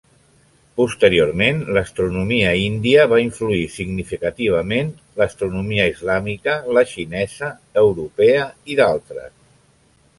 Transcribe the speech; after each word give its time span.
Posteriorment, 0.79 1.59
l'astronomia 1.77 2.53
índia 2.61 3.05
va 3.13 3.19
influir 3.25 3.61
significativament 3.75 4.91
l'astronomia 5.23 5.89
islàmica, 5.95 6.57
la 6.79 6.89
xinesa, 6.95 7.55
europea, 7.87 8.49
i 8.75 8.81
d'altres. 8.83 9.35